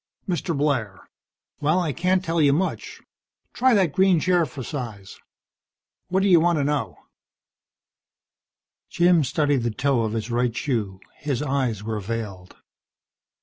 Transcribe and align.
"Mr. 0.27 0.57
Blair. 0.57 1.07
Well, 1.59 1.79
I 1.79 1.93
can't 1.93 2.25
tell 2.25 2.41
you 2.41 2.53
much. 2.53 3.01
Try 3.53 3.75
that 3.75 3.91
green 3.93 4.19
chair 4.19 4.47
for 4.47 4.63
size. 4.63 5.19
What 6.07 6.23
do 6.23 6.27
you 6.27 6.39
want 6.39 6.57
to 6.57 6.63
know?" 6.63 6.97
Jim 8.89 9.23
studied 9.23 9.61
the 9.61 9.69
toe 9.69 10.01
of 10.01 10.13
his 10.13 10.31
right 10.31 10.55
shoe. 10.57 11.01
His 11.19 11.43
eyes 11.43 11.83
were 11.83 11.99
veiled. 11.99 12.55